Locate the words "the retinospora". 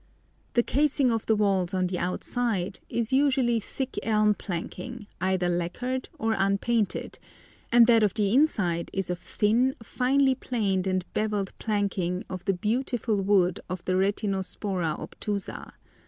13.85-14.97